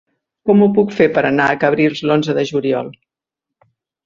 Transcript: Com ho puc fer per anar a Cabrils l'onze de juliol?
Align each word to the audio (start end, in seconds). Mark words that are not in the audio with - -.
Com 0.49 0.61
ho 0.61 0.67
puc 0.77 0.93
fer 0.99 1.05
per 1.17 1.23
anar 1.31 1.49
a 1.49 1.57
Cabrils 1.65 2.01
l'onze 2.13 2.37
de 2.39 2.47
juliol? 2.53 2.91